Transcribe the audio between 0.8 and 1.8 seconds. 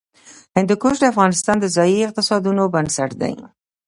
د افغانستان د